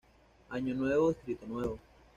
[0.49, 1.77] Año Nuevo Distrito Nuevo.